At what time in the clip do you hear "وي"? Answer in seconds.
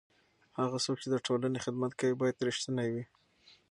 2.93-3.03